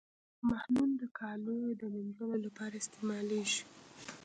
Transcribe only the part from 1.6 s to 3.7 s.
د مینځلو لپاره استعمالیږي.